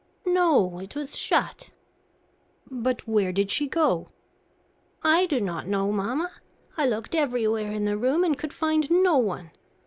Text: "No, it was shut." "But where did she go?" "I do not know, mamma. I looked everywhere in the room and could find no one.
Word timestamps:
"No, 0.25 0.79
it 0.79 0.95
was 0.95 1.15
shut." 1.15 1.69
"But 2.71 3.07
where 3.07 3.31
did 3.31 3.51
she 3.51 3.67
go?" 3.67 4.07
"I 5.03 5.27
do 5.27 5.39
not 5.39 5.67
know, 5.67 5.91
mamma. 5.91 6.31
I 6.75 6.87
looked 6.87 7.13
everywhere 7.13 7.71
in 7.71 7.85
the 7.85 7.97
room 7.99 8.23
and 8.23 8.35
could 8.35 8.51
find 8.51 8.89
no 8.89 9.19
one. 9.19 9.51